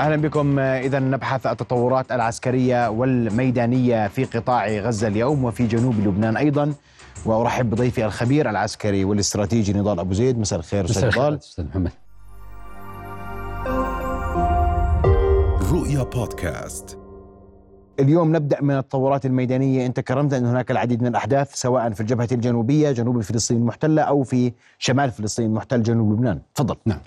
[0.00, 0.58] أهلا بكم.
[0.58, 6.74] اذا نبحث التطورات العسكرية والميدانية في قطاع غزة اليوم وفي جنوب لبنان أيضا.
[7.24, 10.38] وأرحب بضيفي الخبير العسكري والاستراتيجي نضال أبو زيد.
[10.38, 11.34] مساء الخير أستاذ نضال.
[11.34, 11.92] أستاذ محمد.
[15.72, 16.99] رؤيا بودكاست.
[18.00, 19.86] اليوم نبدأ من التطورات الميدانية.
[19.86, 24.22] انت كرمت أن هناك العديد من الأحداث سواء في الجبهة الجنوبية جنوب فلسطين المحتلة أو
[24.22, 26.40] في شمال فلسطين المحتل جنوب لبنان.
[26.54, 26.76] تفضل.
[26.86, 26.98] نعم.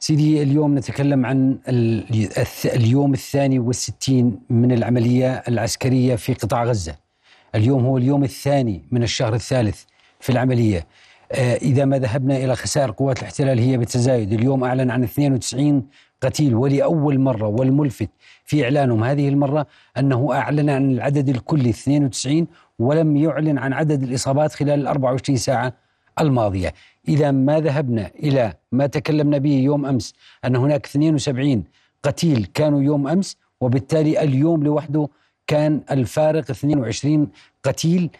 [0.00, 1.58] سيدي اليوم نتكلم عن
[2.64, 6.94] اليوم الثاني والستين من العملية العسكرية في قطاع غزة.
[7.54, 9.82] اليوم هو اليوم الثاني من الشهر الثالث
[10.20, 10.86] في العملية.
[11.32, 14.32] آه، إذا ما ذهبنا إلى خسائر قوات الاحتلال هي بتزايد.
[14.32, 15.86] اليوم أعلن عن 92
[16.22, 18.08] قتيل ولأول مرة والملفت
[18.44, 19.66] في إعلانهم هذه المرة
[19.98, 22.46] أنه أعلن عن العدد الكلي 92
[22.78, 25.72] ولم يعلن عن عدد الإصابات خلال ال 24 ساعة
[26.20, 26.74] الماضية.
[27.08, 31.64] إذا ما ذهبنا إلى ما تكلمنا به يوم أمس أن هناك 72
[32.02, 35.08] قتيل كانوا يوم أمس وبالتالي اليوم لوحده
[35.46, 37.28] كان الفارق 22
[37.62, 38.10] قتيل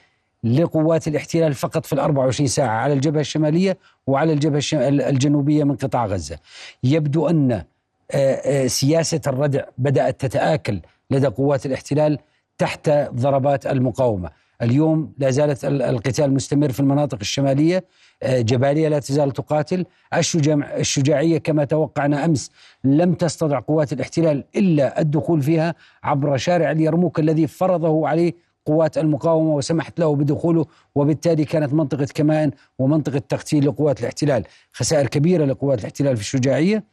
[0.45, 4.61] لقوات الاحتلال فقط في ال 24 ساعة على الجبهة الشمالية وعلى الجبهة
[5.09, 6.39] الجنوبية من قطاع غزة.
[6.85, 7.63] يبدو أن
[8.11, 12.19] آه، آه، سياسة الردع بدأت تتآكل لدى قوات الاحتلال
[12.59, 14.31] تحت ضربات المقاومة.
[14.63, 17.85] اليوم لا زالت ال- القتال مستمر في المناطق الشمالية.
[18.23, 19.85] آه، جبالية لا تزال تقاتل.
[20.15, 22.51] الشجاع الشجاعية كما توقعنا أمس
[22.85, 28.33] لم تستطع قوات الاحتلال إلا الدخول فيها عبر شارع اليرموك الذي فرضه عليه
[28.67, 34.45] قوات المقاومة وسمحت له بدخوله وبالتالي كانت منطقة كمان ومنطقة تقتيل لقوات الاحتلال.
[34.73, 36.85] خسائر كبيرة لقوات الاحتلال في الشجاعية.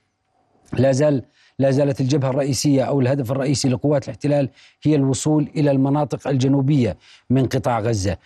[0.73, 1.23] لا زال
[1.59, 4.49] لا زالت الجبهة الرئيسية أو الهدف الرئيسي لقوات الاحتلال
[4.83, 6.97] هي الوصول إلى المناطق الجنوبية
[7.30, 8.17] من قطاع غزة.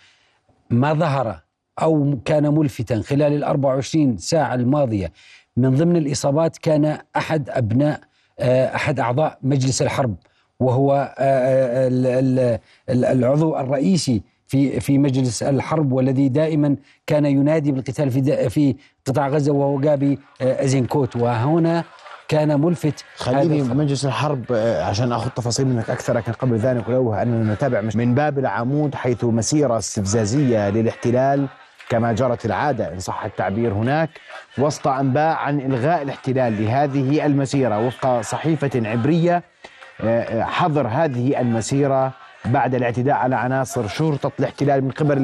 [0.70, 1.40] ما ظهر
[1.82, 5.12] أو كان ملفتا خلال ال 24 ساعة الماضية
[5.56, 8.00] من ضمن الإصابات كان أحد أبناء
[8.38, 10.14] آه، أحد أعضاء مجلس الحرب
[10.60, 12.58] وهو آه، آه، ال- ال-
[12.90, 19.28] ال- العضو الرئيسي في في مجلس الحرب والذي دائما كان ينادي بالقتال في في قطاع
[19.28, 21.16] غزة وهو جابي أزينكوت.
[21.16, 21.84] وهنا
[22.30, 26.88] كان ملفت خليني هذا بمجلس الحرب آه، عشان أخذ تفاصيل منك أكثر لكن قبل ذلك
[26.88, 31.48] ولو أننا نتابع من باب العمود حيث مسيرة استفزازية للاحتلال
[31.88, 34.10] كما جرت العادة إن صح التعبير هناك
[34.58, 39.42] وسط أنباء عن إلغاء الاحتلال لهذه المسيرة وفق صحيفة عبرية
[40.00, 42.12] آه، آه، حظر هذه المسيرة
[42.44, 45.18] بعد الاعتداء على عناصر شرطة الاحتلال من قبل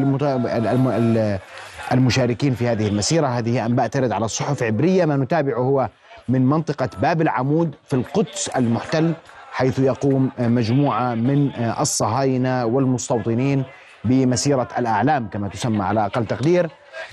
[1.92, 3.26] المشاركين في هذه المسيرة.
[3.26, 5.04] هذه أنباء ترد على الصحف عبرية.
[5.04, 5.88] ما نتابعه هو
[6.28, 9.12] من منطقة باب العمود في القدس المحتل
[9.52, 11.50] حيث يقوم مجموعة من
[11.80, 13.64] الصهاينة والمستوطنين
[14.04, 16.70] بمسيرة الأعلام كما تسمى على أقل تقدير.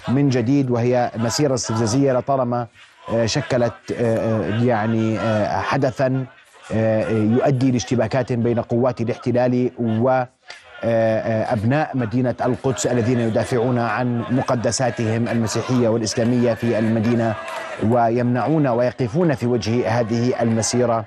[0.08, 2.68] من جديد وهي مسيرة استفزازية لطالما
[3.26, 3.74] شكلت
[4.62, 5.20] يعني
[5.50, 6.26] حدثا
[7.12, 10.24] يؤدي لاشتباكات بين قوات الاحتلال و
[10.84, 17.36] أبناء مدينة القدس الذين يدافعون عن مقدساتهم المسيحية والإسلامية في المدينة
[17.90, 21.06] ويمنعون ويقفون في وجه هذه المسيرة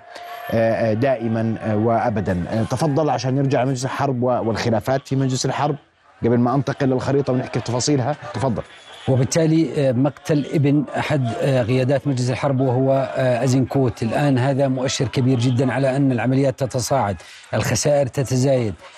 [0.93, 2.65] دائما وأبدا.
[2.71, 5.77] تفضل عشان نرجع لمجلس الحرب والخلافات في مجلس الحرب
[6.25, 8.63] قبل ما أنتقل للخريطة ونحكي تفاصيلها تفضل.
[9.09, 14.03] وبالتالي آه، مقتل ابن أحد آه، قيادات مجلس الحرب وهو آه، أزنكوت.
[14.03, 17.17] الآن هذا مؤشر كبير جدا على أن العمليات تتصاعد
[17.55, 18.75] الخسائر تتزايد.
[18.75, 18.96] آه،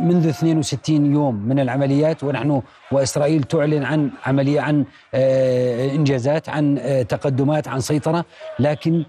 [0.00, 7.02] منذ 62 يوم من العمليات ونحن وإسرائيل تعلن عن عملية عن آه، إنجازات عن آه،
[7.02, 8.24] تقدمات عن سيطرة.
[8.58, 9.04] لكن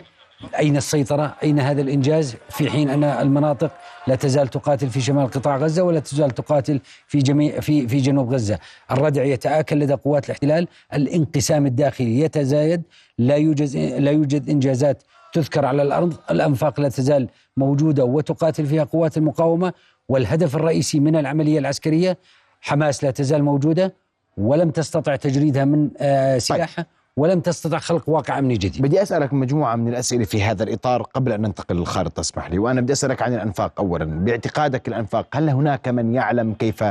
[0.60, 3.72] أين السيطرة؟ أين هذا الإنجاز؟ في حين أن المناطق
[4.08, 8.34] لا تزال تقاتل في شمال قطاع غزة ولا تزال تقاتل في جميع في في جنوب
[8.34, 8.60] غزة،
[8.92, 12.82] الردع يتآكل لدى قوات الاحتلال، الانقسام الداخلي يتزايد،
[13.18, 17.28] لا يوجد لا يوجد إنجازات تذكر على الأرض، الأنفاق لا تزال
[17.58, 19.74] موجودة وتقاتل فيها قوات المقاومة،
[20.10, 22.18] والهدف الرئيسي من العملية العسكرية
[22.62, 23.94] حماس لا تزال موجودة
[24.38, 26.86] ولم تستطع تجريدها من آه، سلاحها
[27.18, 28.82] ولم تستطع خلق واقع أمني جديد.
[28.82, 32.82] بدي أسألك مجموعة من الأسئلة في هذا الإطار قبل أن ننتقل للخارطة اسمح لي وأنا
[32.82, 34.06] بدي أسألك عن الأنفاق أولا.
[34.06, 36.84] باعتقادك الأنفاق هل هناك من يعلم كيف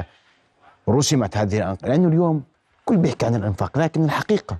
[0.89, 2.43] رسمت هذه الأنفاق؟ لأنه اليوم
[2.85, 4.59] كل بيحكي عن الأنفاق لكن الحقيقة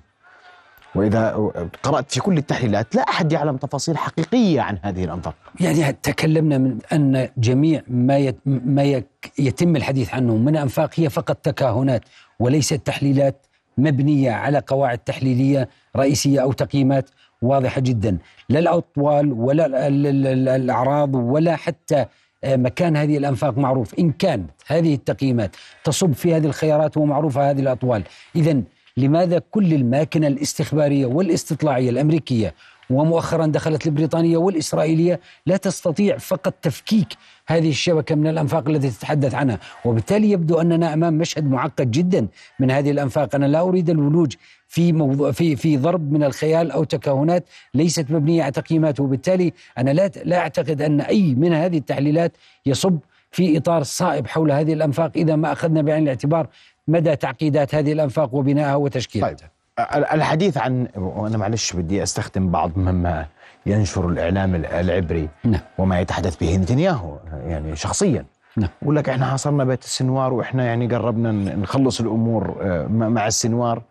[0.95, 1.51] وإذا
[1.83, 5.35] قرأت في كل التحليلات لا أحد يعلم تفاصيل حقيقية عن هذه الأنفاق.
[5.59, 9.01] يعني تكلمنا من أن جميع ما ما
[9.39, 12.01] يتم الحديث عنه من أنفاق هي فقط تكهنات
[12.39, 13.45] وليست تحليلات
[13.77, 17.09] مبنية على قواعد تحليلية رئيسية أو تقييمات
[17.41, 18.17] واضحة جدا.
[18.49, 19.75] لا الأطوال ولا ال-
[20.07, 22.05] ال- ال- الأعراض ولا حتى
[22.43, 23.93] آه، مكان هذه الأنفاق معروف.
[23.99, 28.03] إن كانت هذه التقييمات تصب في هذه الخيارات ومعروفة هذه الأطوال.
[28.35, 28.61] اذا
[28.97, 32.53] لماذا كل الماكنة الاستخبارية والاستطلاعية الأمريكية
[32.89, 37.07] ومؤخرا دخلت البريطانية والإسرائيلية لا تستطيع فقط تفكيك
[37.47, 42.27] هذه الشبكة من الأنفاق التي تتحدث عنها وبالتالي يبدو أننا أمام مشهد معقد جدا
[42.59, 43.35] من هذه الأنفاق.
[43.35, 44.33] أنا لا أريد الولوج
[44.67, 49.91] في موضوع في في ضرب من الخيال أو تكهنات ليست مبنية على تقييمات وبالتالي أنا
[49.91, 52.99] لا لا أعتقد أن أي من هذه التحليلات يصب
[53.31, 56.47] في إطار صائب حول هذه الأنفاق إذا ما أخذنا بعين الاعتبار
[56.87, 59.49] مدى تعقيدات هذه الأنفاق وبنائها وتشكيلاتها.
[59.77, 63.25] طيب الحديث عن وأنا معلش بدي أستخدم بعض مما
[63.65, 65.61] ينشر الإعلام العبري نعم.
[65.77, 67.17] وما يتحدث به نتنياهو
[67.47, 68.25] يعني شخصيا
[68.57, 68.69] نعم.
[68.81, 73.81] يقول لك إحنا حصلنا بيت السنوار وإحنا يعني قربنا نخلص الأمور آه، مع السنوار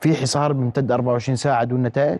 [0.00, 2.18] في حصار بيمتد 24 ساعة دون نتائج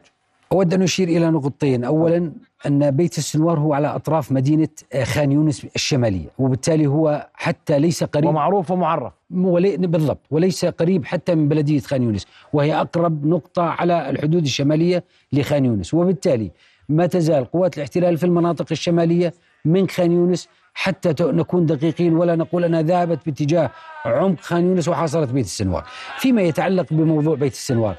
[0.53, 1.85] أود أن أشير إلى نقطتين.
[1.85, 2.33] أولا
[2.67, 4.69] أن بيت السنوار هو على أطراف مدينة
[5.03, 9.13] خان يونس الشمالية وبالتالي هو حتى ليس قريب ومعروف ومعرف.
[9.31, 10.21] ولي بالضبط.
[10.31, 15.95] وليس قريب حتى من بلدية خان يونس وهي أقرب نقطة على الحدود الشمالية لخان يونس.
[15.95, 16.51] وبالتالي
[16.89, 22.65] ما تزال قوات الاحتلال في المناطق الشمالية من خان يونس حتى نكون دقيقين ولا نقول
[22.65, 23.71] أنها ذهبت باتجاه
[24.05, 25.85] عمق خان يونس وحاصرت بيت السنوار.
[26.19, 27.97] فيما يتعلق بموضوع بيت السنوار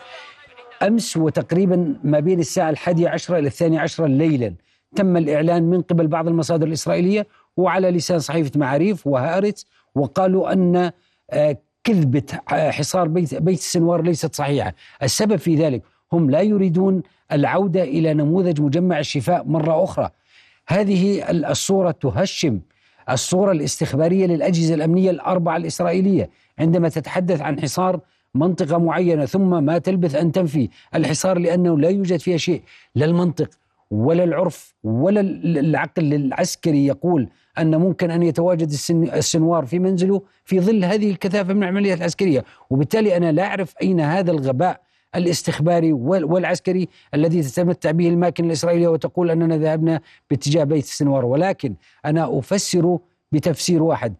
[0.82, 4.54] أمس وتقريبا ما بين الساعة الحادية عشرة إلى الثانية عشرة ليلا
[4.96, 10.92] تم الإعلان من قبل بعض المصادر الإسرائيلية وعلى لسان صحيفة معاريف وهارتس وقالوا أن
[11.32, 12.24] آه، كذبة
[12.54, 14.74] آه، حصار بيت, بيت السنوار ليست صحيحة.
[15.04, 15.84] السبب في ذلك
[16.14, 20.10] هم لا يريدون العودة إلى نموذج مجمع الشفاء مرة أخرى.
[20.68, 22.60] هذه الصورة تهشم
[23.10, 26.30] الصورة الاستخبارية للأجهزة الأمنية الأربعة الإسرائيلية
[26.60, 28.00] عندما تتحدث عن حصار
[28.36, 32.62] منطقة معينة ثم ما تلبث أن تنفي الحصار لأنه لا يوجد فيها شيء
[32.96, 33.50] لا المنطق
[33.92, 40.86] ولا العرف ولا العقل العسكري يقول أن ممكن أن يتواجد السنوار في منزله في ظل
[40.86, 42.46] هذه الكثافة من العمليات العسكرية.
[42.70, 44.82] وبالتالي أنا لا أعرف أين هذا الغباء
[45.16, 51.26] الاستخباري والعسكري الذي تتمتع به الماكنة الإسرائيلية وتقول أننا ذهبنا باتجاه بيت السنوار.
[51.26, 51.76] ولكن
[52.06, 52.98] أنا أفسر
[53.32, 54.14] بتفسير واحد.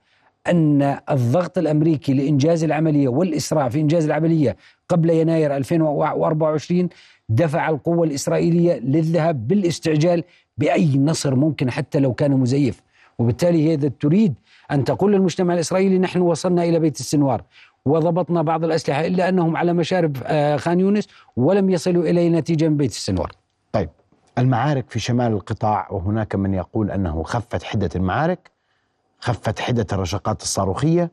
[0.48, 4.58] أن الضغط الأمريكي لإنجاز العملية والإسراع في إنجاز العملية
[4.90, 6.90] قبل يناير 2024
[7.30, 10.24] دفع القوة الإسرائيلية للذهاب بالاستعجال
[10.58, 12.82] بأي نصر ممكن حتى لو كان مزيف.
[13.20, 14.34] وبالتالي هي تريد
[14.72, 17.44] أن تقول للمجتمع الإسرائيلي نحن وصلنا إلى بيت السنوار
[17.86, 22.78] وضبطنا بعض الأسلحة إلا أنهم على مشارف آه، خان يونس ولم يصلوا إلى نتيجة من
[22.78, 23.32] بيت السنوار.
[23.72, 23.90] طيب
[24.38, 28.52] المعارك في شمال القطاع وهناك من يقول أنه خفت حدة المعارك
[29.22, 31.12] خفت حدة الرشقات الصاروخية.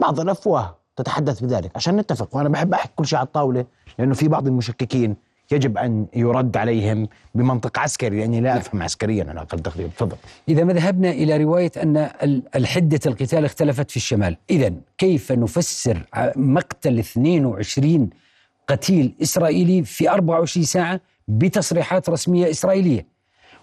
[0.00, 1.70] بعض الأفواه تتحدث بذلك.
[1.76, 3.64] عشان نتفق وأنا بحب أحكي كل شيء على الطاولة
[3.98, 5.16] لأنه في بعض المشككين
[5.52, 10.16] يجب أن يرد عليهم بمنطق عسكري لأني لا أفهم عسكريا أنا أقل تقريبا تفضل.
[10.48, 12.10] إذا ما ذهبنا إلى رواية أن
[12.56, 14.36] الحدة القتال اختلفت في الشمال.
[14.50, 16.02] إذا كيف نفسر
[16.36, 18.10] مقتل 22
[18.68, 23.06] قتيل إسرائيلي في 24 ساعة بتصريحات رسمية إسرائيلية؟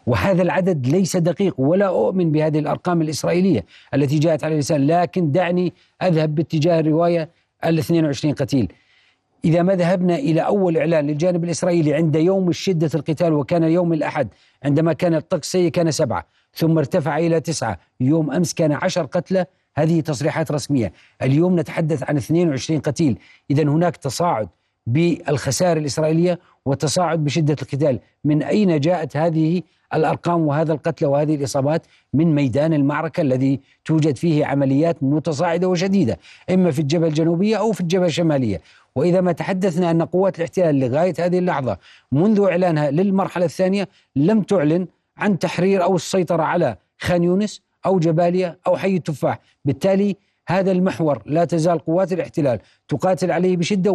[0.06, 5.74] وهذا العدد ليس دقيق ولا أؤمن بهذه الأرقام الإسرائيلية التي جاءت على اللسان لكن دعني
[6.04, 7.30] أذهب باتجاه الرواية
[7.66, 8.72] ال 22 قتيل.
[9.46, 14.28] إذا ما ذهبنا إلى أول إعلان للجانب الإسرائيلي عند يوم شدة القتال وكان يوم الأحد
[14.64, 19.46] عندما كان الطقس سيء كان سبعة ثم ارتفع إلى تسعة يوم أمس كان عشر قتلى
[19.76, 20.94] هذه تصريحات رسمية.
[21.22, 23.18] اليوم نتحدث عن 22 قتيل.
[23.52, 24.50] إذا هناك تصاعد
[24.88, 28.00] بالخسائر الإسرائيلية وتصاعد بشدة القتال.
[28.24, 29.62] من أين جاءت هذه
[29.96, 31.82] الأرقام وهذا القتل وهذه الإصابات
[32.14, 36.20] من ميدان المعركة الذي توجد فيه عمليات متصاعدة وشديدة
[36.50, 38.62] إما في الجبهة الجنوبية أو في الجبهة الشمالية.
[38.96, 41.78] وإذا ما تحدثنا أن قوات الاحتلال لغاية هذه اللحظة
[42.12, 48.58] منذ إعلانها للمرحلة الثانية لم تعلن عن تحرير أو السيطرة على خان يونس أو جباليا
[48.68, 49.40] أو حي التفاح.
[49.66, 50.16] بالتالي
[50.48, 53.92] هذا المحور لا تزال قوات الاحتلال تقاتل عليه بشدة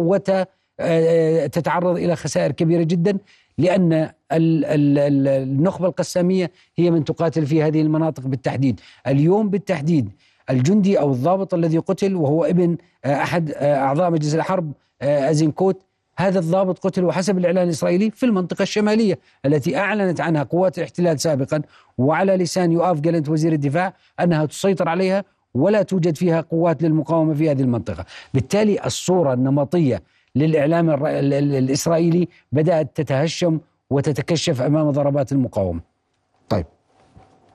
[0.79, 3.17] وتتعرض إلى خسائر كبيرة جدا
[3.57, 8.79] لأن النخبة القسامية هي من تقاتل في هذه المناطق بالتحديد.
[9.07, 10.09] اليوم بالتحديد
[10.49, 14.71] الجندي أو الضابط الذي قتل وهو ابن آه، أحد آه، أعضاء مجلس الحرب
[15.01, 15.81] آه، أزينكوت
[16.17, 21.61] هذا الضابط قتل وحسب الإعلان الإسرائيلي في المنطقة الشمالية التي أعلنت عنها قوات الاحتلال سابقا
[21.97, 27.51] وعلى لسان يؤاف جالنت وزير الدفاع أنها تسيطر عليها ولا توجد فيها قوات للمقاومة في
[27.51, 28.05] هذه المنطقة.
[28.33, 30.01] بالتالي الصورة النمطية
[30.35, 33.59] للإعلام الإسرائيلي بدأت تتهشم
[33.89, 35.79] وتتكشف أمام ضربات المقاومة.
[36.49, 36.65] طيب.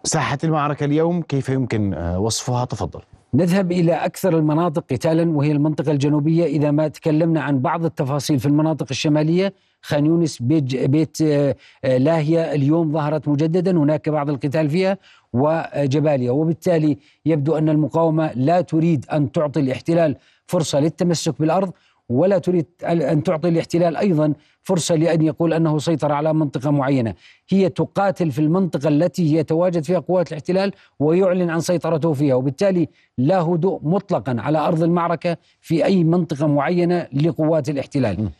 [0.05, 3.01] ساحة المعركة اليوم كيف يمكن آه، وصفها؟ تفضل.
[3.35, 6.45] نذهب إلى أكثر المناطق قتالا وهي المنطقة الجنوبية.
[6.45, 11.99] إذا ما تكلمنا عن بعض التفاصيل في المناطق الشمالية خان يونس بيت, بيت آه، آه،
[11.99, 13.79] لاهية اليوم ظهرت مجددا.
[13.79, 14.99] هناك بعض القتال فيها
[15.33, 20.17] وجباليا وبالتالي يبدو أن المقاومة لا تريد أن تعطي الاحتلال
[20.47, 21.73] فرصة للتمسك بالأرض.
[22.09, 24.33] ولا تريد أن تعطي الاحتلال أيضا
[24.63, 27.15] فرصة لأن يقول أنه سيطر على منطقة معينة.
[27.49, 33.41] هي تقاتل في المنطقة التي يتواجد فيها قوات الاحتلال ويعلن عن سيطرته فيها وبالتالي لا
[33.41, 38.31] هدوء مطلقا على أرض المعركة في أي منطقة معينة لقوات الاحتلال.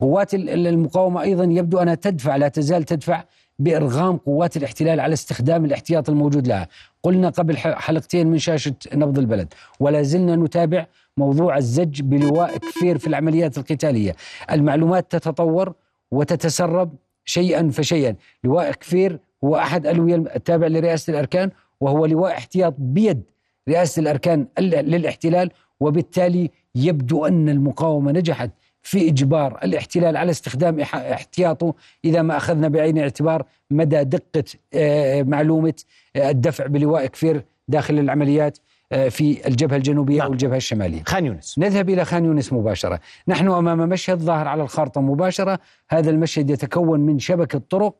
[0.00, 3.24] قوات المقاومة أيضا يبدو أنها تدفع لا تزال تدفع
[3.58, 6.68] بإرغام قوات الاحتلال على استخدام الاحتياط الموجود لها.
[7.02, 10.86] قلنا قبل حلقتين من شاشة نبض البلد ولا زلنا نتابع
[11.16, 14.16] موضوع الزج بلواء كفير في العمليات القتالية.
[14.50, 15.72] المعلومات تتطور
[16.10, 16.94] وتتسرب
[17.24, 18.16] شيئا فشيئا.
[18.44, 23.22] لواء كفير هو أحد ألوية التابع لرئاسة الأركان وهو لواء احتياط بيد
[23.68, 28.50] رئاسة الأركان للاحتلال وبالتالي يبدو أن المقاومة نجحت.
[28.86, 31.74] في إجبار الاحتلال على استخدام احتياطه
[32.04, 35.74] إذا ما أخذنا بعين الاعتبار مدى دقة آه، معلومة
[36.16, 38.58] آه، الدفع بلواء كفير داخل العمليات
[38.92, 40.26] آه، في الجبهة الجنوبية نعم.
[40.26, 41.02] أو الجبهة الشمالية.
[41.06, 41.58] خان يونس.
[41.58, 43.00] نذهب إلى خان يونس مباشرة.
[43.28, 45.58] نحن أمام مشهد ظاهر على الخارطة مباشرة.
[45.90, 47.94] هذا المشهد يتكون من شبكة طرق.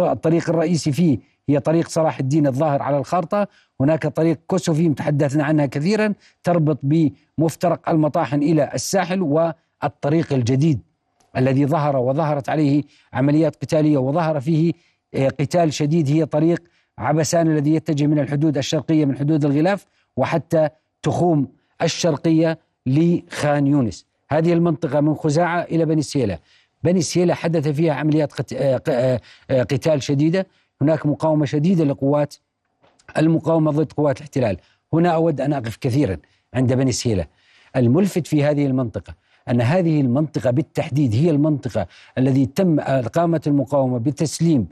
[0.00, 1.18] الطريق الرئيسي فيه
[1.48, 3.48] هي طريق صلاح الدين الظاهر على الخارطة.
[3.80, 9.22] هناك طريق كوسوفي تحدثنا عنها كثيرا تربط بمفترق المطاحن إلى الساحل
[9.82, 10.80] والطريق الجديد
[11.36, 12.82] الذي ظهر وظهرت عليه
[13.12, 14.72] عمليات قتالية وظهر فيه
[15.14, 16.08] آه، قتال شديد.
[16.08, 16.62] هي طريق
[16.98, 20.68] عبسان الذي يتجه من الحدود الشرقية من حدود الغلاف وحتى
[21.02, 21.48] تخوم
[21.82, 24.06] الشرقية لخان يونس.
[24.30, 26.38] هذه المنطقة من خزاعة إلى بني سيلة
[26.82, 30.46] بني سيلة حدث فيها عمليات آه، آه، قتال شديدة.
[30.80, 32.34] هناك مقاومة شديدة لقوات
[33.18, 34.56] المقاومة ضد قوات الاحتلال.
[34.92, 36.16] هنا أود أن أقف كثيرا
[36.54, 37.26] عند بني سيلة
[37.76, 39.14] الملفت في هذه المنطقة
[39.50, 41.86] أن هذه المنطقة بالتحديد هي المنطقة
[42.18, 44.68] الذي تم قامت المقاومة بتسليم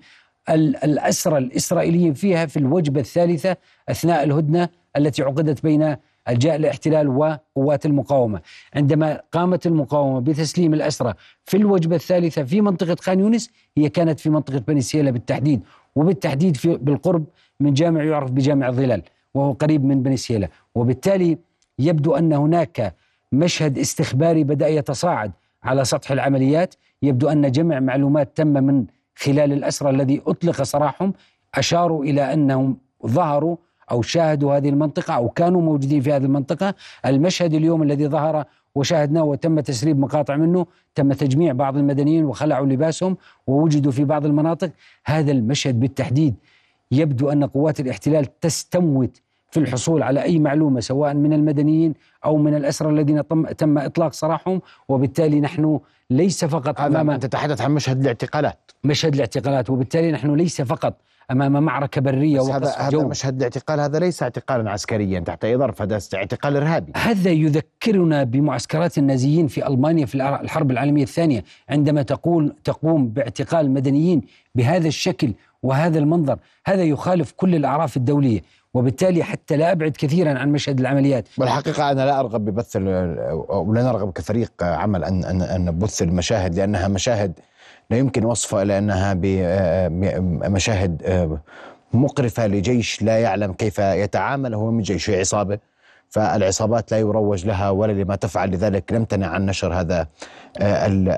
[0.84, 3.56] الأسرى الإسرائيليين فيها في الوجبة الثالثة
[3.88, 5.96] أثناء الهدنة التي عقدت بين
[6.28, 8.40] الجاء الاحتلال وقوات المقاومة.
[8.74, 14.30] عندما قامت المقاومة بتسليم الأسرى في الوجبة الثالثة في منطقة خان يونس هي كانت في
[14.30, 15.60] منطقة بني سيلة بالتحديد
[15.96, 17.24] وبالتحديد في بالقرب
[17.60, 19.02] من جامع يعرف بجامع الظلال
[19.34, 21.38] وهو قريب من بني سيلة وبالتالي
[21.78, 22.94] يبدو أن هناك
[23.32, 25.32] مشهد استخباري بدأ يتصاعد
[25.62, 26.74] على سطح العمليات.
[27.02, 28.84] يبدو أن جمع معلومات تم من
[29.16, 31.14] خلال الأسرى الذي أطلق سراحهم
[31.54, 33.56] أشاروا إلى أنهم ظهروا
[33.90, 36.74] أو شاهدوا هذه المنطقة أو كانوا موجودين في هذه المنطقة.
[37.06, 38.44] المشهد اليوم الذي ظهر
[38.74, 43.16] وشاهدناه وتم تسريب مقاطع منه تم تجميع بعض المدنيين وخلعوا لباسهم
[43.46, 44.70] ووجدوا في بعض المناطق.
[45.04, 46.34] هذا المشهد بالتحديد
[46.92, 49.20] يبدو أن قوات الاحتلال تستموت
[49.50, 53.22] في الحصول على أي معلومة سواء من المدنيين أو من الأسرى الذين
[53.56, 58.70] تم إطلاق سراحهم وبالتالي نحن ليس فقط هذا أمام تتحدث عن مشهد الاعتقالات.
[58.84, 60.94] مشهد الاعتقالات وبالتالي نحن ليس فقط
[61.30, 65.98] أمام معركة برية هذا هذا مشهد الاعتقال هذا ليس اعتقالا عسكريا تحت أي ظرف هذا
[66.14, 66.92] اعتقال إرهابي.
[66.96, 74.22] هذا يذكرنا بمعسكرات النازيين في ألمانيا في الحرب العالمية الثانية عندما تقول تقوم باعتقال مدنيين
[74.54, 76.38] بهذا الشكل وهذا المنظر.
[76.66, 78.40] هذا يخالف كل الأعراف الدولية.
[78.78, 81.28] وبالتالي حتى لا أبعد كثيرا عن مشهد العمليات.
[81.38, 86.88] والحقيقة أنا لا أرغب ببث ولا نرغب كفريق عمل ان ان أن نبث المشاهد لأنها
[86.88, 87.32] مشاهد
[87.90, 89.14] لا يمكن وصفها إلا أنها
[89.88, 91.02] بمشاهد
[91.92, 95.58] مقرفة لجيش لا يعلم كيف يتعامل هو من جيش عصابة
[96.08, 98.92] فالعصابات لا يروج لها ولا لما تفعل لذلك.
[98.92, 100.06] نمتنع عن نشر هذا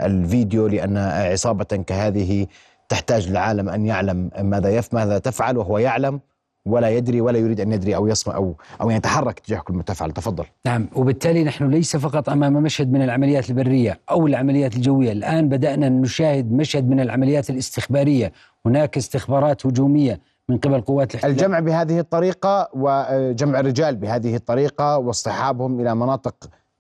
[0.07, 2.47] الفيديو لأن عصابة كهذه
[2.89, 6.21] تحتاج العالم أن يعلم ماذا يف ماذا تفعل وهو يعلم.
[6.67, 10.11] ولا يدري ولا يريد أن يدري أو يسمع أو أو يتحرك تجاه كل ما تفعل
[10.11, 10.45] تفضل.
[10.67, 15.89] نعم وبالتالي نحن ليس فقط أمام مشهد من العمليات البرية أو العمليات الجوية، الآن بدأنا
[15.89, 18.33] نشاهد مشهد من العمليات الاستخبارية،
[18.67, 21.33] هناك استخبارات هجومية من قبل قوات الاحتلال.
[21.33, 26.35] الجمع بهذه الطريقة وجمع الرجال بهذه الطريقة واصطحابهم إلى مناطق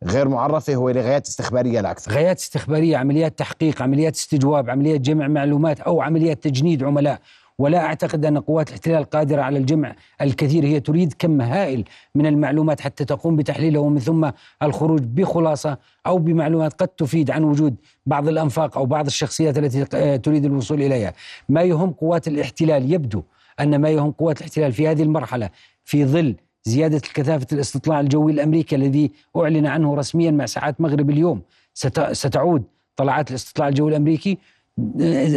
[0.04, 2.12] غير معرفة هو لغايات استخبارية لا أكثر.
[2.12, 7.20] غايات استخبارية عمليات تحقيق عمليات استجواب عمليات جمع معلومات أو عمليات تجنيد عملاء.
[7.61, 12.81] ولا أعتقد أن قوات الاحتلال قادرة على الجمع الكثير هي تريد كم هائل من المعلومات
[12.81, 14.31] حتى تقوم بتحليله ومن ثم
[14.62, 17.75] الخروج بخلاصة أو بمعلومات قد تفيد عن وجود
[18.07, 19.85] بعض الأنفاق أو بعض الشخصيات التي
[20.19, 21.12] تريد الوصول إليها.
[21.49, 23.23] ما يهم قوات الاحتلال يبدو
[23.61, 25.50] أن ما يهم قوات الاحتلال في هذه المرحلة
[25.85, 31.43] في ظل زيادة كثافه الاستطلاع الجوي الأمريكي الذي أعلن عنه رسميا مع ساعات مغرب اليوم
[32.12, 32.62] ستعود
[32.97, 34.38] طلعات الاستطلاع الجوي الأمريكي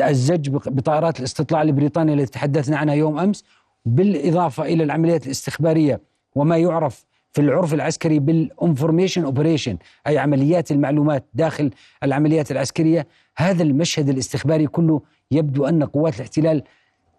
[0.10, 3.44] الزج بطائرات الاستطلاع البريطانية التي تحدثنا عنها يوم أمس
[3.86, 6.02] بالإضافة إلى العمليات الاستخبارية
[6.36, 11.72] وما يعرف في العرف العسكري بال information operation أي عمليات المعلومات داخل
[12.04, 13.08] العمليات العسكرية.
[13.38, 16.64] هذا المشهد الاستخباري كله يبدو أن قوات الاحتلال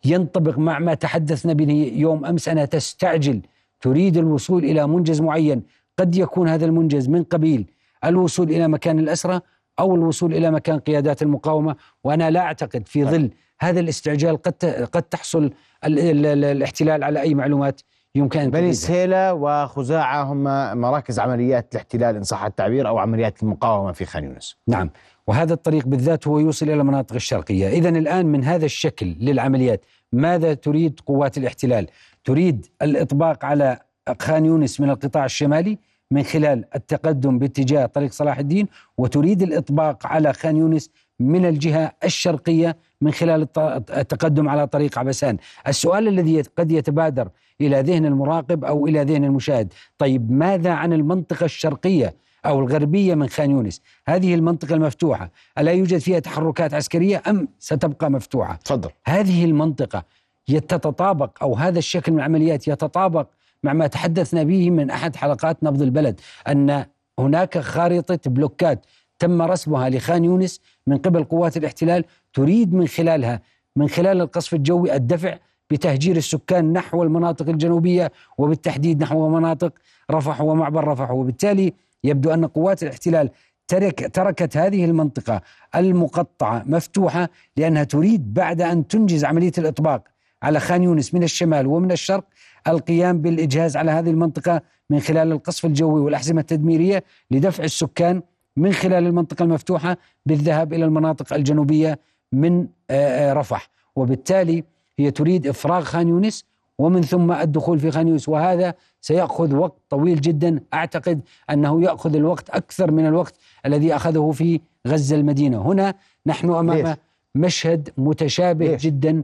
[0.04, 2.48] ينطبق مع ما تحدثنا به يوم أمس.
[2.48, 3.40] أنها تستعجل
[3.80, 5.62] تريد الوصول إلى منجز معين.
[5.98, 7.66] قد يكون هذا المنجز من قبيل
[8.04, 9.40] الوصول إلى مكان الأسرى.
[9.78, 15.02] أو الوصول إلى مكان قيادات المقاومة وأنا لا أعتقد في ظل هذا الاستعجال قد قد
[15.02, 15.50] تحصل
[15.84, 17.80] الاحتلال على أي معلومات
[18.14, 20.42] يمكن أن بني سهيلة وخزاعة هم
[20.80, 24.56] مراكز عمليات الاحتلال إن صح التعبير أو عمليات المقاومة في خان يونس.
[24.68, 24.90] نعم.
[25.26, 27.68] وهذا الطريق بالذات هو يوصل إلى المناطق الشرقية.
[27.68, 31.86] إذا الآن من هذا الشكل للعمليات ماذا تريد قوات الاحتلال؟
[32.24, 33.78] تريد الإطباق على
[34.20, 35.78] خان يونس من القطاع الشمالي
[36.10, 38.66] من خلال التقدم باتجاه طريق صلاح الدين
[38.98, 43.48] وتريد الإطباق على خان يونس من الجهة الشرقية من خلال
[43.90, 45.36] التقدم على طريق عبسان.
[45.68, 47.28] السؤال الذي قد يتبادر
[47.60, 49.72] إلى ذهن المراقب أو إلى ذهن المشاهد.
[49.98, 52.14] طيب ماذا عن المنطقة الشرقية
[52.46, 58.10] أو الغربية من خان يونس؟ هذه المنطقة المفتوحة ألا يوجد فيها تحركات عسكرية أم ستبقى
[58.10, 58.90] مفتوحة؟ تفضل.
[59.04, 60.04] هذه المنطقة
[60.48, 63.26] يتطابق أو هذا الشكل من العمليات يتطابق
[63.64, 66.84] مع ما تحدثنا به من أحد حلقات نبض البلد أن
[67.18, 68.86] هناك خارطة بلوكات
[69.18, 73.40] تم رسمها لخان يونس من قبل قوات الاحتلال تريد من خلالها
[73.76, 75.38] من خلال القصف الجوي الدفع
[75.70, 79.72] بتهجير السكان نحو المناطق الجنوبية وبالتحديد نحو مناطق
[80.10, 81.10] رفح ومعبر رفح.
[81.10, 81.72] وبالتالي
[82.04, 83.30] يبدو أن قوات الاحتلال
[83.68, 85.40] ترك تركت هذه المنطقة
[85.74, 90.02] المقطعة مفتوحة لأنها تريد بعد أن تنجز عملية الإطباق
[90.42, 92.24] على خان يونس من الشمال ومن الشرق
[92.68, 98.22] القيام بالإجهاز على هذه المنطقة من خلال القصف الجوي والأحزمة التدميرية لدفع السكان
[98.56, 101.98] من خلال المنطقة المفتوحة بالذهاب إلى المناطق الجنوبية
[102.32, 103.68] من آه، آه، رفح.
[103.96, 104.64] وبالتالي
[104.98, 106.44] هي تريد إفراغ خان يونس
[106.78, 108.28] ومن ثم الدخول في خان يونس.
[108.28, 110.60] وهذا سيأخذ وقت طويل جدا.
[110.74, 113.34] أعتقد أنه يأخذ الوقت أكثر من الوقت
[113.66, 115.62] الذي أخذه في غزة المدينة.
[115.62, 115.94] هنا
[116.26, 116.96] نحن أمام ليش؟
[117.34, 119.22] مشهد متشابه ليش؟ جدا.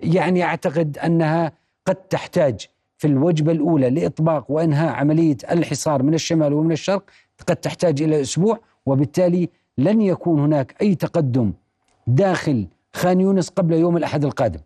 [0.00, 1.52] يعني أعتقد أنها
[1.86, 2.68] قد تحتاج
[3.02, 7.02] في الوجبة الأولى لإطباق وإنهاء عملية الحصار من الشمال ومن الشرق
[7.46, 11.52] قد تحتاج إلى أسبوع وبالتالي لن يكون هناك أي تقدم
[12.06, 14.60] داخل خان يونس قبل يوم الأحد القادم.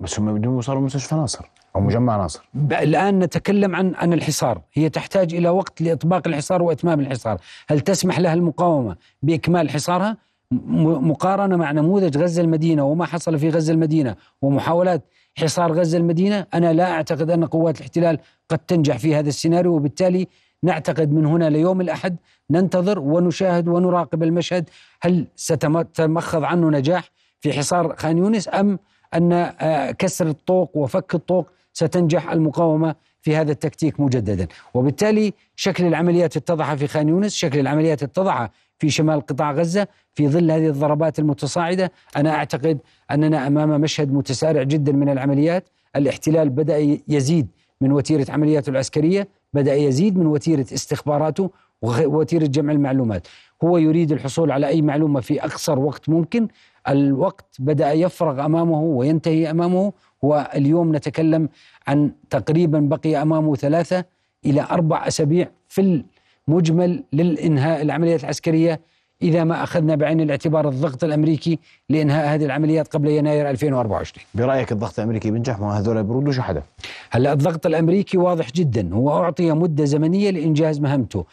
[0.00, 1.44] بس هم بدهم يوصلوا مستشفى ناصر
[1.76, 2.48] أو مجمع ناصر.
[2.72, 4.60] الآن نتكلم عن عن الحصار.
[4.72, 7.40] هي تحتاج إلى وقت لإطباق الحصار وإتمام الحصار.
[7.68, 10.16] هل تسمح لها المقاومة بإكمال حصارها؟
[10.52, 15.04] مقارنة مع نموذج غزة المدينة وما حصل في غزة المدينة ومحاولات
[15.38, 20.28] حصار غزة المدينة أنا لا أعتقد أن قوات الاحتلال قد تنجح في هذا السيناريو وبالتالي
[20.62, 22.16] نعتقد من هنا ليوم الأحد
[22.50, 24.70] ننتظر ونشاهد ونراقب المشهد.
[25.02, 28.78] هل ستمخض عنه نجاح في حصار خان يونس أم
[29.14, 36.36] أن آه، كسر الطوق وفك الطوق ستنجح المقاومة في هذا التكتيك مجددا؟ وبالتالي شكل العمليات
[36.36, 41.18] اتضح في خان يونس شكل العمليات اتضح في شمال قطاع غزة في ظل هذه الضربات
[41.18, 41.92] المتصاعدة.
[42.16, 42.78] أنا أعتقد
[43.10, 45.68] أننا أمام مشهد متسارع جدا من العمليات.
[45.96, 47.46] الاحتلال بدأ يزيد
[47.80, 51.50] من وتيرة عملياته العسكرية بدأ يزيد من وتيرة استخباراته
[51.82, 53.26] ووتيرة جمع المعلومات.
[53.64, 56.48] هو يريد الحصول على أي معلومة في أقصر وقت ممكن.
[56.88, 59.92] الوقت بدأ يفرغ أمامه وينتهي أمامه.
[60.22, 61.48] واليوم نتكلم
[61.86, 64.04] عن تقريبا بقي أمامه ثلاثة
[64.46, 66.04] إلى أربع أسابيع في
[66.50, 68.80] المجمل للإنهاء العمليات العسكرية
[69.22, 71.58] إذا ما أخذنا بعين الاعتبار الضغط الأمريكي
[71.88, 76.62] لإنهاء هذه العمليات قبل يناير 2024 برأيك الضغط الأمريكي بينجح ما؟ هذول بيردوا شو حدا
[77.10, 78.94] هلا الضغط الأمريكي واضح جدا.
[78.94, 81.24] هو أعطي مدة زمنية لإنجاز مهمته.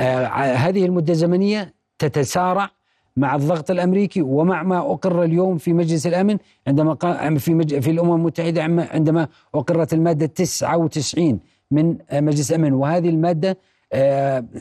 [0.00, 2.70] آه هذه المدة الزمنية تتسارع
[3.16, 6.94] مع الضغط الأمريكي ومع ما أقر اليوم في مجلس الأمن عندما
[7.38, 7.78] في مج...
[7.78, 12.72] في الأمم المتحدة عندما أقرت المادة 99 من مجلس الأمن.
[12.72, 13.56] وهذه المادة آه،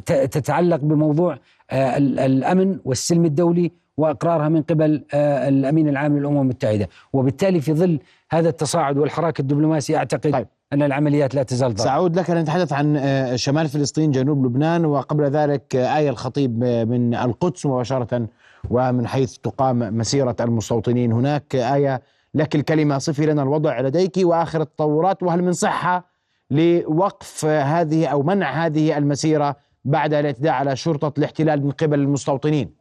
[0.06, 1.38] تتعلق بموضوع
[1.72, 8.00] آه، الأمن والسلم الدولي وإقرارها من قبل آه، الأمين العام للأمم المتحدة، وبالتالي في ظل
[8.32, 10.48] هذا التصاعد والحراك الدبلوماسي أعتقد طيب.
[10.74, 11.86] أن العمليات لا تزال ضرب.
[11.86, 13.02] سأعود لك نتحدث عن
[13.36, 18.28] شمال فلسطين جنوب لبنان وقبل ذلك آية الخطيب من القدس مباشرة
[18.70, 22.02] ومن حيث تقام مسيرة المستوطنين هناك آية
[22.36, 26.11] لك الكلمة صفي لنا الوضع لديك وآخر التطورات وهل من صحة
[26.52, 32.81] لوقف هذه أو منع هذه المسيرة بعد الإعتداء على شرطة الاحتلال من قبل المستوطنين.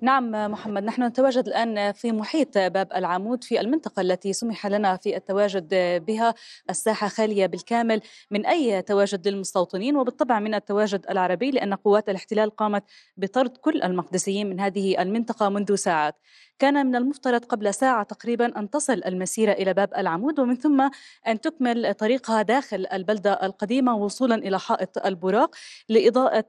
[0.00, 5.16] نعم محمد نحن نتواجد الآن في محيط باب العمود في المنطقة التي سمح لنا في
[5.16, 5.68] التواجد
[6.06, 6.34] بها
[6.70, 12.82] الساحة خالية بالكامل من أي تواجد للمستوطنين وبالطبع من التواجد العربي لأن قوات الاحتلال قامت
[13.16, 16.14] بطرد كل المقدسيين من هذه المنطقة منذ ساعات.
[16.58, 20.88] كان من المفترض قبل ساعة تقريبا أن تصل المسيرة إلى باب العمود ومن ثم
[21.28, 25.54] أن تكمل طريقها داخل البلدة القديمة وصولا إلى حائط البراق
[25.88, 26.46] لإضاءة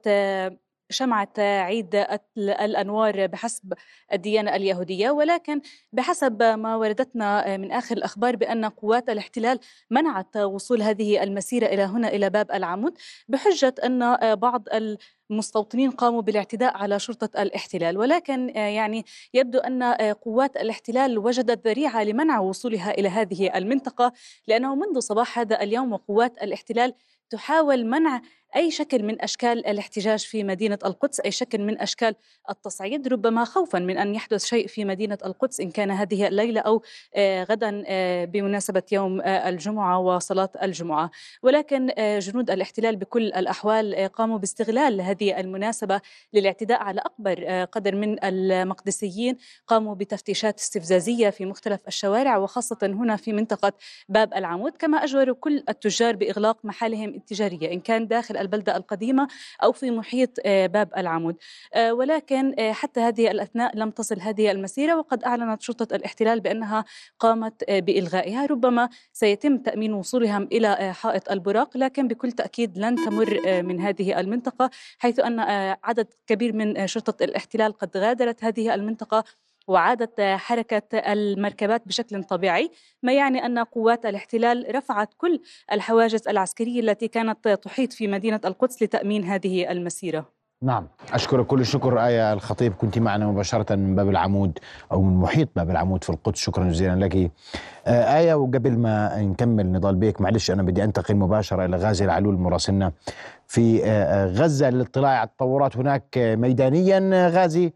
[0.90, 2.06] شمعة عيد
[2.38, 3.72] الأنوار بحسب
[4.12, 5.60] الديانة اليهودية ولكن
[5.92, 9.58] بحسب ما وردتنا من آخر الأخبار بأن قوات الاحتلال
[9.90, 12.98] منعت وصول هذه المسيرة إلى هنا إلى باب العمود
[13.28, 14.68] بحجة أن بعض
[15.30, 17.98] مستوطنين قاموا بالاعتداء على شرطة الاحتلال.
[17.98, 24.12] ولكن يعني يبدو أن قوات الاحتلال وجدت ذريعة لمنع وصولها إلى هذه المنطقة
[24.46, 26.94] لأنه منذ صباح هذا اليوم وقوات الاحتلال
[27.30, 28.22] تحاول منع
[28.56, 32.14] أي شكل من أشكال الاحتجاج في مدينة القدس أي شكل من أشكال
[32.50, 36.82] التصعيد ربما خوفا من أن يحدث شيء في مدينة القدس إن كان هذه الليلة أو
[37.14, 41.10] آه، غدا آه، بمناسبة يوم آه، الجمعة وصلاة الجمعة.
[41.42, 46.00] ولكن جنود الاحتلال بكل الأحوال قاموا باستغلال هذه المناسبة
[46.32, 49.36] للاعتداء على أكبر قدر من المقدسيين.
[49.66, 53.72] قاموا بتفتيشات استفزازية في مختلف الشوارع وخاصة هنا في منطقة
[54.08, 54.72] باب العمود.
[54.78, 59.28] كما أجبروا كل التجار بإغلاق محالهم التجارية إن كان داخل البلدة القديمة
[59.62, 61.36] أو في محيط آه، باب العمود.
[61.74, 66.84] آه، ولكن آه، حتى هذه الأثناء لم تصل هذه المسيرة وقد أعلنت شرطة الاحتلال بأنها
[67.18, 68.46] قامت بإلغائها.
[68.46, 74.70] ربما سيتم تأمين وصولهم إلى حائط البراق لكن بكل تأكيد لن تمر من هذه المنطقة
[74.98, 75.40] حيث أن
[75.84, 79.24] عدد كبير من شرطة الاحتلال قد غادرت هذه المنطقة
[79.68, 82.70] وعادت حركة المركبات بشكل طبيعي
[83.02, 85.40] ما يعني أن قوات الاحتلال رفعت كل
[85.72, 90.38] الحواجز العسكرية التي كانت تحيط في مدينة القدس لتأمين هذه المسيرة.
[90.62, 92.06] نعم أشكرك كل الشكر.
[92.06, 94.58] آية الخطيب كنت معنا مباشرة من باب العمود
[94.92, 96.38] أو من محيط باب العمود في القدس.
[96.38, 97.30] شكرا جزيلا لك.
[97.86, 102.34] آه، آية وقبل ما نكمل نضال بيك معلش أنا بدي أنتقل مباشرة إلى غازي العلول
[102.34, 102.92] مراسلنا
[103.46, 107.72] في آه، آه، غزة للاطلاع على التطورات هناك ميدانيا غازي؟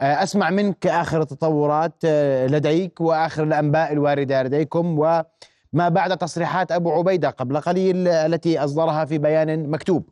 [0.00, 7.30] أسمع منك آخر التطورات آه، لديك وآخر الأنباء الواردة لديكم وما بعد تصريحات أبو عبيدة
[7.30, 10.08] قبل قليل التي أصدرها في بيان مكتوب.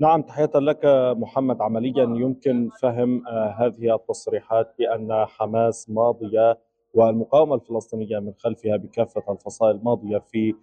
[0.00, 0.80] نعم تحية لك
[1.16, 6.58] محمد عمليا يمكن فهم آه، هذه التصريحات بأن حماس ماضية
[6.94, 10.54] والمقاومة الفلسطينية من خلفها بكافة الفصائل الماضية في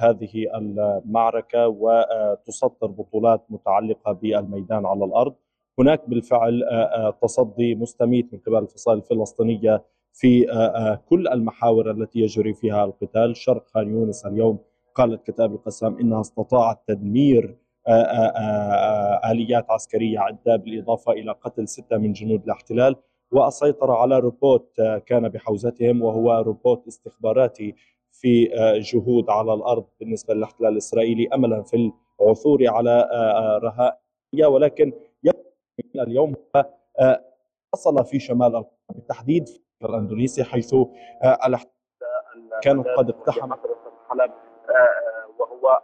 [0.00, 5.34] هذه المعركة وتسطر بطولات متعلقة بالميدان على الأرض
[5.78, 12.20] هناك بالفعل آه، آه، تصدي مستميت من قبل الفصائل الفلسطينية في آه، كل المحاور التي
[12.20, 13.36] يجري فيها القتال.
[13.36, 14.58] شرق خان يونس اليوم
[14.94, 17.56] قالت كتاب القسام إنها استطاعت تدمير
[19.30, 22.96] آليات عسكرية عده بالإضافة إلى قتل ستة من جنود الاحتلال.
[23.32, 27.74] والسيطرة على روبوت كان بحوزتهم وهو روبوت استخباراتي
[28.12, 28.44] في
[28.92, 33.08] جهود على الأرض بالنسبة للاحتلال الإسرائيلي املا في العثور على
[33.62, 33.96] رهائن
[34.44, 34.92] ولكن
[35.80, 36.34] اليوم
[37.00, 37.24] آه،
[37.72, 41.38] وصل في شمال بالتحديد في الإندونيسي حيث آه،
[42.62, 43.54] كانت قد اقتحم.
[44.10, 44.32] حلب
[44.70, 45.80] آه، وهو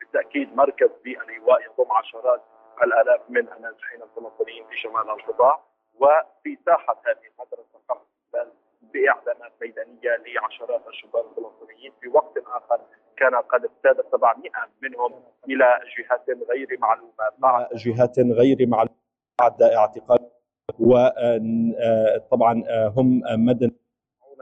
[0.00, 2.42] بالتأكيد مركز بالايواء يضم عشرات
[2.82, 5.60] الآلاف من النازحين الفلسطينيين في شمال القطاع
[5.94, 7.98] وفي ساحة هذه المدرسة قام
[8.82, 11.92] بإعلانات ميدانية لعشرات الشباب الفلسطينيين.
[12.00, 12.80] في وقت آخر
[13.16, 14.50] كان قد اقتاد 700
[14.82, 15.12] منهم
[15.48, 17.12] إلى جهات غير معلومة.
[17.38, 19.05] مع جهات غير معلومة.
[19.40, 20.18] بعد اعتقال
[20.78, 23.70] وطبعا آه، هم مدن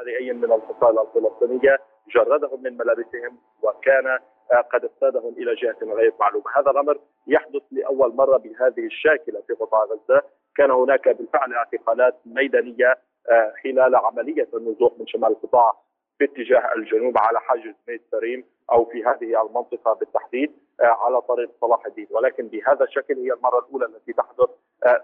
[0.07, 1.79] لاي من الفصائل الفلسطينية
[2.15, 4.07] جردهم من ملابسهم وكان
[4.53, 9.53] آه، قد اقتادهم إلى جهة غير معلومة، هذا الأمر يحدث لأول مرة بهذه الشاكلة في
[9.53, 10.23] قطاع غزة،
[10.57, 12.99] كان هناك بالفعل اعتقالات ميدانية
[13.31, 15.84] آه، خلال عملية النزوح من شمال القطاع
[16.19, 21.87] في اتجاه الجنوب على حاجز ميت سريم أو في هذه المنطقة بالتحديد على طريق صلاح
[21.87, 24.51] الدين، ولكن بهذا الشكل هي المرة الأولى التي تحدث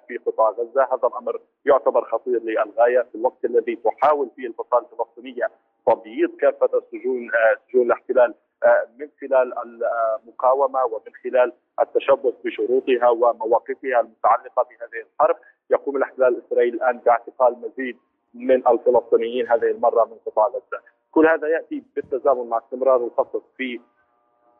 [0.09, 5.51] في قطاع غزة، هذا الأمر يعتبر خطير للغاية في الوقت الذي تحاول فيه الفصائل الفلسطينية
[5.87, 14.01] تبييض كافة السجون آه، سجون الاحتلال آه، من خلال المقاومة ومن خلال التشبث بشروطها ومواقفها
[14.01, 15.37] المتعلقة بهذه الحرب،
[15.71, 17.99] يقوم الاحتلال الاسرائيلي الآن باعتقال مزيد
[18.35, 20.83] من الفلسطينيين هذه المرة من قطاع غزة.
[21.11, 23.81] كل هذا يأتي بالتزامن مع استمرار القصف في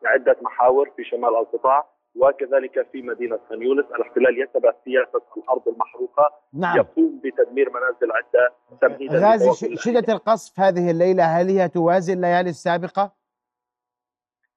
[0.05, 1.85] عدة محاور في شمال القطاع
[2.15, 3.85] وكذلك في مدينة خان يونس.
[3.85, 6.77] الاحتلال يتبع سياسة الأرض المحروقة نعم.
[6.77, 13.11] يقوم بتدمير منازل عدة تمهيدا غازي شدة القصف هذه الليلة هل هي توازي الليالي السابقة؟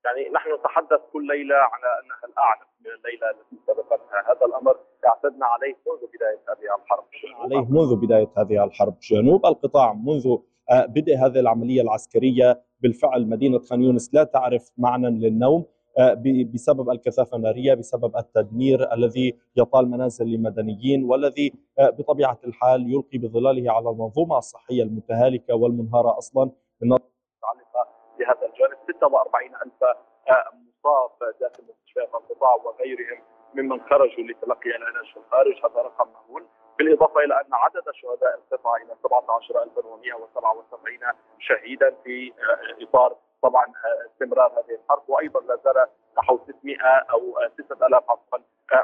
[0.04, 4.32] يعني نحن نتحدث كل ليلة على أنها الأعنف من الليلة التي سبقتها.
[4.32, 4.76] هذا الأمر
[5.06, 7.04] اعتدنا عليه منذ بداية هذه الحرب.
[7.34, 8.98] عليه منذ بداية هذه الحرب.
[9.00, 10.38] جنوب القطاع منذ
[10.70, 15.64] بدء هذه العملية العسكرية بالفعل مدينة خان يونس لا تعرف معنى للنوم
[15.98, 16.22] آه،
[16.54, 23.72] بسبب الكثافة النارية بسبب التدمير الذي يطال منازل لمدنيين والذي آه، بطبيعة الحال يلقي بظلاله
[23.72, 26.50] على المنظومة الصحية المتهالكة والمنهارة أصلا.
[26.82, 33.22] من متعلقة بهذا الجانب 46 ألف آه، مصاب داخل مستشفيات القطاع وغيرهم
[33.54, 36.46] ممن خرجوا لتلقي العلاج في الخارج هذا رقم مهول
[36.78, 40.98] بالإضافة إلى أن عدد الشهداء ارتفع إلى 17177
[41.38, 42.32] شهيدا في
[42.82, 43.72] إطار طبعا
[44.06, 45.86] استمرار هذه الحرب وأيضا لا زال
[46.18, 46.76] نحو 600
[47.12, 47.20] أو
[47.56, 48.38] 6000 عفوا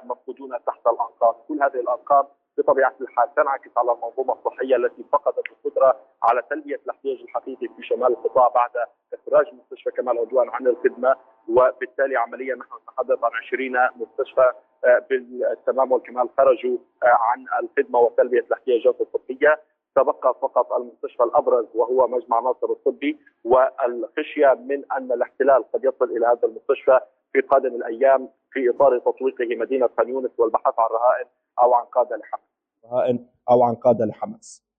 [0.05, 2.25] مفقودون تحت الانقاض، كل هذه الأرقام
[2.59, 8.07] بطبيعة الحال تنعكس على المنظومة الصحية التي فقدت القدرة على تلبية الاحتياج الحقيقي في شمال
[8.07, 8.71] القطاع بعد
[9.15, 11.17] اخراج مستشفى كمال عدوان عن الخدمة.
[11.51, 14.53] وبالتالي عمليا نحن نتحدث عن 20 مستشفى
[14.85, 19.61] آه، بالتمام والكمال خرجوا آه، عن الخدمة وتلبيه الاحتياجات الطبية
[19.97, 26.27] تبقى فقط المستشفى الأبرز وهو مجمع ناصر الطبي والخشية من أن الاحتلال قد يصل إلى
[26.27, 27.01] هذا المستشفى
[27.33, 31.27] في قادم الأيام في إطار تطويقه مدينة خان يونس والبحث عن رهائن
[31.63, 32.51] أو عن قادة لحماس.
[32.85, 34.70] رهائن أو عن قادة لحماس.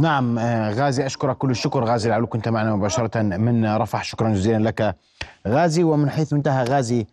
[0.00, 1.84] نعم آه، غازي أشكرك كل الشكر.
[1.84, 4.04] غازي العلو كنت معنا مباشرة من رفح.
[4.04, 4.96] شكرا جزيلا لك
[5.48, 5.82] غازي.
[5.82, 7.06] ومن حيث انتهى غازي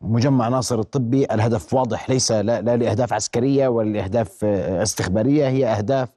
[0.00, 5.66] مجمع ناصر الطبي الهدف واضح ليس لا, لا لأهداف عسكرية ولا لاهداف آه، استخبارية هي
[5.66, 6.08] أهداف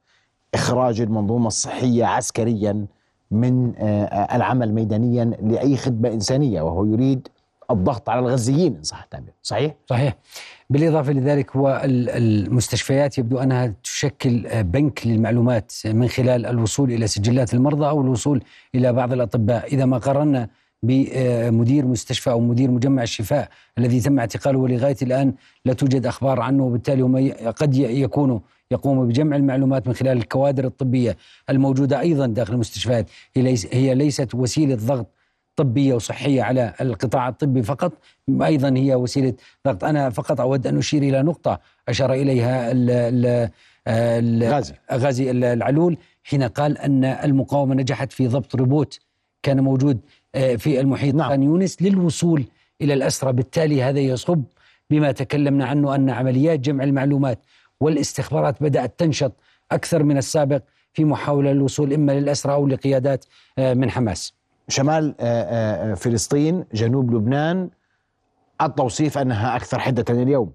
[0.53, 2.85] إخراج المنظومة الصحية عسكريا
[3.31, 7.27] من آه، العمل ميدانيا لأي خدمة إنسانية وهو يريد
[7.71, 10.17] الضغط على الغزيين إن صح التعبير صحيح؟ صحيح.
[10.69, 17.87] بالإضافة لذلك هو المستشفيات يبدو أنها تشكل بنك للمعلومات من خلال الوصول إلى سجلات المرضى
[17.87, 18.43] أو الوصول
[18.75, 19.73] إلى بعض الأطباء.
[19.73, 20.49] إذا ما قارنا
[20.83, 25.33] بمدير مستشفى أو مدير مجمع الشفاء الذي تم اعتقاله ولغاية الآن
[25.65, 28.39] لا توجد أخبار عنه وبالتالي هم قد يكونوا
[28.71, 31.17] يقوموا بجمع المعلومات من خلال الكوادر الطبية
[31.49, 33.09] الموجودة أيضا داخل المستشفيات.
[33.71, 35.07] هي ليست وسيلة ضغط
[35.55, 37.93] طبية وصحية على القطاع الطبي فقط
[38.29, 39.33] أيضا هي وسيلة
[39.67, 41.59] ضغط أنا فقط أود أن أشير إلى نقطة
[41.89, 42.71] أشار إليها
[43.87, 48.99] غازي غازي العلول حين قال أن المقاومة نجحت في ضبط روبوت
[49.43, 49.99] كان موجود
[50.35, 51.29] آه، في المحيط نعم.
[51.29, 52.45] خان يونس للوصول
[52.81, 54.43] إلى الأسرى بالتالي هذا يصب
[54.89, 57.39] بما تكلمنا عنه أن عمليات جمع المعلومات
[57.79, 59.33] والاستخبارات بدأت تنشط
[59.71, 60.61] أكثر من السابق
[60.93, 63.25] في محاولة للوصول إما للأسرى أو لقيادات
[63.57, 64.33] آه، من حماس.
[64.71, 67.69] شمال آه، فلسطين جنوب لبنان.
[68.61, 70.51] التوصيف أنها أكثر حدة اليوم.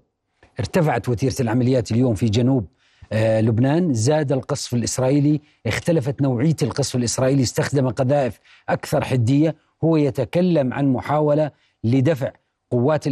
[0.59, 2.67] ارتفعت وتيرة العمليات اليوم في جنوب
[3.11, 3.93] آه، لبنان.
[3.93, 5.41] زاد القصف الإسرائيلي.
[5.67, 7.43] اختلفت نوعية القصف الإسرائيلي.
[7.43, 9.55] استخدم قذائف أكثر حدية.
[9.83, 11.51] هو يتكلم عن محاولة
[11.83, 12.31] لدفع
[12.71, 13.03] قوات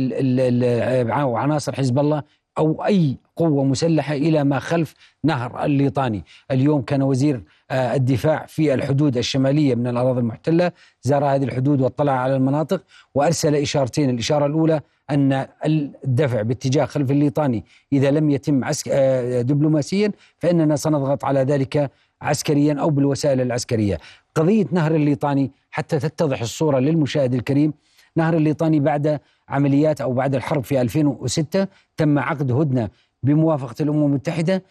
[1.15, 2.23] وعناصر حزب الله
[2.57, 6.23] أو أي قوة مسلحة إلى ما خلف نهر الليطاني.
[6.51, 7.41] اليوم كان وزير آه،
[7.71, 12.83] الدفاع في الحدود الشمالية من الأراضي المحتلة زار هذه الحدود واطلع على المناطق
[13.15, 18.87] وأرسل إشارتين الإشارة الأولى أن الدفع باتجاه خلف الليطاني إذا لم يتم عسك...
[18.91, 23.97] آه، دبلوماسيا فإننا سنضغط على ذلك عسكريا أو بالوسائل العسكرية.
[24.35, 27.73] قضية نهر الليطاني حتى تتضح الصورة للمشاهد الكريم
[28.15, 32.89] نهر الليطاني بعد عمليات أو بعد الحرب في 2006 تم عقد هدنة
[33.23, 34.61] بموافقة الأمم المتحدة آه،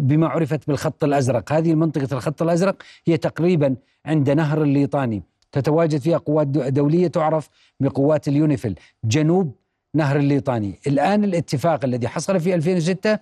[0.00, 1.52] بما عرفت بالخط الأزرق.
[1.52, 5.22] هذه منطقة الخط الأزرق هي تقريبا عند نهر الليطاني.
[5.52, 7.48] تتواجد فيها قوات دولية تعرف
[7.80, 8.78] بقوات اليونيفيل.
[9.04, 9.54] جنوب
[9.94, 10.78] نهر الليطاني.
[10.86, 13.18] الآن الاتفاق الذي حصل في 2006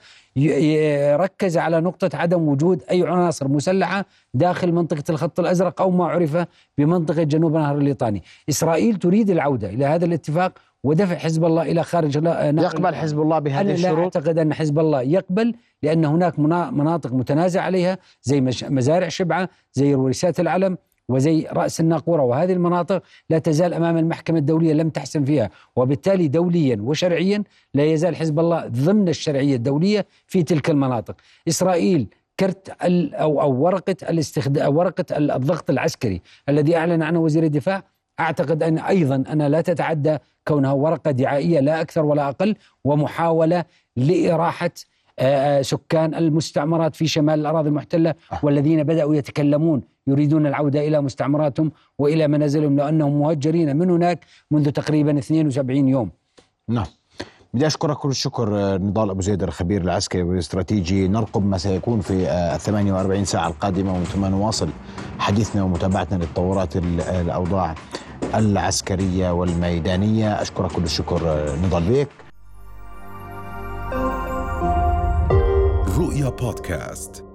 [1.16, 6.46] ركز على نقطة عدم وجود أي عناصر مسلحة داخل منطقة الخط الأزرق أو ما عرف
[6.78, 8.22] بمنطقة جنوب نهر الليطاني.
[8.48, 13.38] إسرائيل تريد العودة إلى هذا الاتفاق ودفع حزب الله إلى خارج نهر يقبل حزب الله
[13.38, 16.38] بهذه الشروط؟ أنا لا أعتقد أن حزب الله يقبل لأن هناك
[16.72, 22.22] مناطق متنازع عليها زي مزارع شبعة زي رويسات العلم وزي رأس الناقورة.
[22.22, 25.50] وهذه المناطق لا تزال أمام المحكمة الدولية لم تحسم فيها.
[25.76, 31.16] وبالتالي دوليا وشرعيا لا يزال حزب الله ضمن الشرعية الدولية في تلك المناطق.
[31.48, 32.06] إسرائيل
[32.40, 37.82] كرت أو أو ورقة الاستخدام ورقة الضغط العسكري الذي أعلن عنه وزير الدفاع
[38.20, 43.64] أعتقد أن أيضا أنا لا تتعدى كونها ورقة دعائية لا أكثر ولا أقل ومحاولة
[43.96, 44.70] لإراحة
[45.18, 48.38] آه، آه، سكان المستعمرات في شمال الأراضي المحتلة آه.
[48.42, 55.18] والذين بدأوا يتكلمون يريدون العودة إلى مستعمراتهم وإلى منازلهم لأنهم مهجرين من هناك منذ تقريبا
[55.18, 56.10] 72 يوم.
[56.68, 56.86] نعم.
[57.54, 61.08] بدي أشكرك كل الشكر نضال أبو زيد الخبير العسكري والاستراتيجي.
[61.08, 62.12] نرقب ما سيكون في
[62.54, 64.68] ال 48 ساعة القادمة ثم نواصل
[65.18, 67.74] حديثنا ومتابعتنا للتطورات الأوضاع.
[68.34, 70.42] العسكرية والميدانية.
[70.42, 71.20] أشكرك كل الشكر
[71.64, 72.08] نضال بيك.
[75.98, 77.29] رؤيا بودكاست.